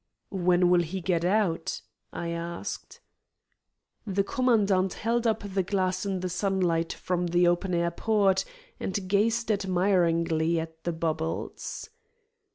[0.31, 1.79] "When will he get out?"
[2.11, 3.01] I asked.
[4.07, 8.43] The commandant held up the glass in the sunlight from the open air port,
[8.79, 11.87] and gazed admiringly at the bubbles.